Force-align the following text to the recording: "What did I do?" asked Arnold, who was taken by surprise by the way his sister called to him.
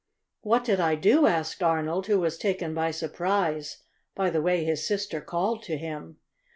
"What 0.41 0.63
did 0.63 0.79
I 0.79 0.95
do?" 0.95 1.27
asked 1.27 1.61
Arnold, 1.61 2.07
who 2.07 2.19
was 2.19 2.39
taken 2.39 2.73
by 2.73 2.89
surprise 2.89 3.83
by 4.15 4.31
the 4.31 4.41
way 4.41 4.63
his 4.65 4.83
sister 4.83 5.21
called 5.21 5.61
to 5.65 5.77
him. 5.77 6.17